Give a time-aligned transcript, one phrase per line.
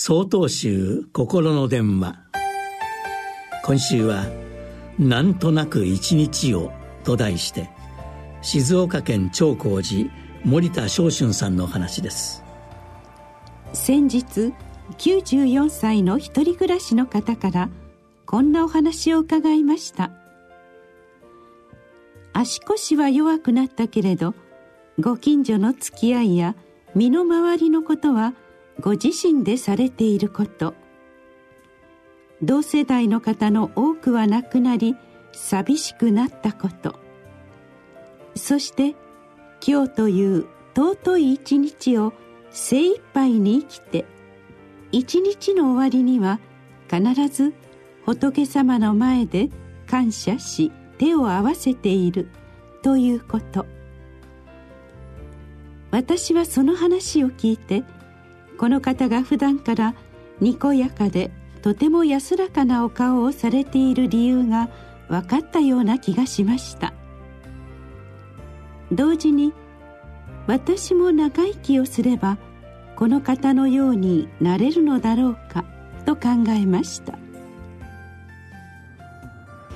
[0.00, 2.14] 総統集心の電話。
[3.64, 4.26] 今週は
[4.96, 6.70] 「なんとなく一日を」
[7.02, 7.68] と題して
[8.40, 10.08] 静岡県長光寺
[10.44, 12.44] 森田昇春さんの話です。
[13.72, 14.52] 先日
[14.98, 17.68] 94歳の一人暮らしの方から
[18.24, 20.12] こんなお話を伺いました。
[22.32, 24.36] 足腰は弱くなったけれど
[25.00, 26.54] ご近所の付き合いや
[26.94, 28.34] 身の回りのことは
[28.80, 30.74] ご自身でされていること。
[32.42, 34.96] 同世代の方の多くは亡くなり
[35.32, 36.94] 寂しくなったこと。
[38.36, 38.94] そして
[39.66, 40.46] 今日という
[40.76, 42.12] 尊い一日を
[42.50, 44.04] 精一杯に生きて
[44.92, 46.38] 一日の終わりには
[46.88, 47.52] 必ず
[48.06, 49.50] 仏様の前で
[49.86, 52.28] 感謝し手を合わせている
[52.82, 53.66] ということ。
[55.90, 57.82] 私はその話を聞いて
[58.58, 59.94] この方が普段から
[60.40, 61.30] にこやかで
[61.62, 64.68] とても安らかなお顔をされている理由が
[65.08, 66.92] 分かったような気がしました。
[68.92, 69.52] 同時に
[70.46, 72.38] 私も長生きをすれば
[72.96, 75.64] この方のようになれるのだろうか
[76.04, 77.18] と考えました。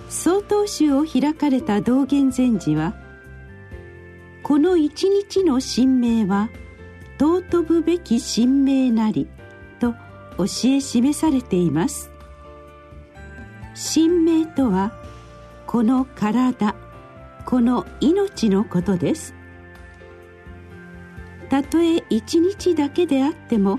[0.08, 2.94] 曹洞宗を開かれた道元禅師は
[4.42, 6.50] この一日の神明は
[7.22, 9.28] 尊ぶべき神明なり
[9.78, 9.92] と
[10.38, 12.10] 教え示されています。
[13.94, 14.92] 神明とは
[15.68, 16.74] この体
[17.46, 19.34] この命のことです。
[21.48, 23.78] たとえ一日だけであっても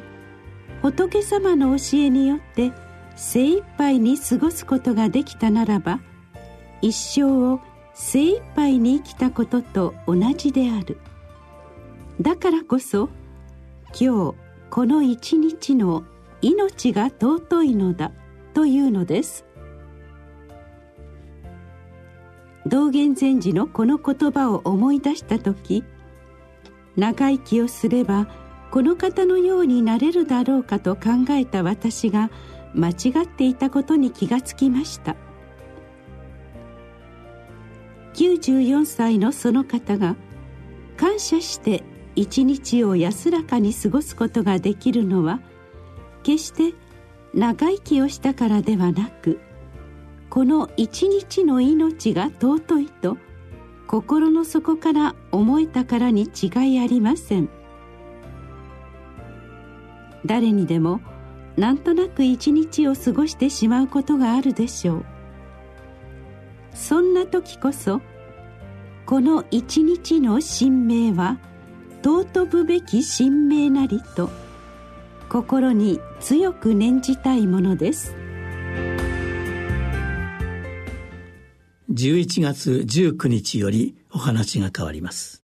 [0.81, 2.71] 仏様の教えによって
[3.17, 5.99] 精一杯に過ごすことができたならば
[6.81, 7.59] 一生を
[7.93, 10.97] 精一杯に生きたことと同じである。
[12.21, 13.09] だからこそ
[13.99, 14.35] 今日
[14.71, 16.03] この一日の
[16.41, 18.11] 命が尊いのだ
[18.55, 19.45] というのです。
[22.65, 25.83] 道元禅師のこの言葉を思い出した時
[26.95, 28.27] 長生きをすれば
[28.71, 32.31] この方のようになれるだろうかと考えた私が
[32.73, 35.15] 間違っていたことに気がつきました。
[38.15, 40.15] 94歳のその方が
[40.97, 41.83] 感謝して
[42.15, 45.39] 一日を安らかに過ごすことができるのは
[46.23, 46.73] 決して
[47.33, 49.39] 長生きをしたからではなく
[50.29, 53.17] この一日の命が尊いと
[53.87, 57.49] 心の底から思えたからに違いありません。
[60.25, 61.01] 誰にでも
[61.57, 65.05] なんとなく一日を過ごしてしまうことがあるでしょう。
[66.73, 68.01] そんな時こそ
[69.05, 71.37] この一日の神明は
[72.03, 74.29] 尊ぶべき神明なりと
[75.29, 78.13] 心に強く念じたいものです。
[81.89, 85.42] 11月19日よりお話が変わります。